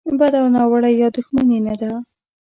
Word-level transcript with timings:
بده 0.19 0.37
او 0.41 0.47
ناوړه 0.55 0.89
یا 1.01 1.07
دوښمني 1.15 1.59
نه 1.67 1.75
ده. 1.81 1.91